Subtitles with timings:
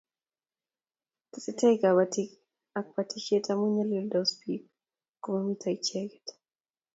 [1.31, 2.29] Tesetai kabatik
[2.79, 4.63] ak batishet amu nyalildos biik
[5.21, 6.25] ko mamito icheget